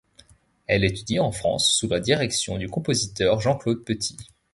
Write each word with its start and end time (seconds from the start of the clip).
Elle 0.65 0.83
étudie 0.83 1.19
en 1.19 1.31
France 1.31 1.75
sous 1.77 1.87
la 1.87 1.99
direction 1.99 2.57
du 2.57 2.67
compositeur 2.67 3.39
Jean-Claude 3.39 3.85
Petit. 3.85 4.17